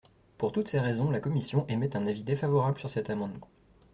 [0.39, 3.47] Pour toutes ces raisons, la commission émet un avis défavorable sur cet amendement.